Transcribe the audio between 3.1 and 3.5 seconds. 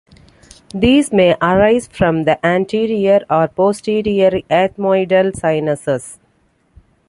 or